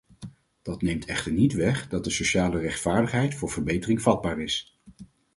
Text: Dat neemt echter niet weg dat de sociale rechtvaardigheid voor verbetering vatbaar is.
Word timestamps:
Dat 0.61 0.81
neemt 0.81 1.05
echter 1.05 1.31
niet 1.31 1.53
weg 1.53 1.87
dat 1.89 2.03
de 2.03 2.09
sociale 2.09 2.59
rechtvaardigheid 2.59 3.35
voor 3.35 3.49
verbetering 3.49 4.01
vatbaar 4.01 4.39
is. 4.39 4.79